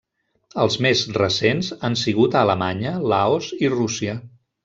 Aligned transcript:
Els 0.61 0.77
més 0.85 1.01
recents 1.17 1.69
han 1.89 1.99
sigut 2.05 2.37
a 2.39 2.41
Alemanya, 2.47 2.97
Laos 3.13 3.53
i 3.67 3.73
Rússia. 3.77 4.19